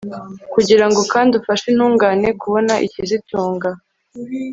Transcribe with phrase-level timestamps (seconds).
[0.53, 3.69] kugira ngo kandi ufashe intungane kubona ikizitunga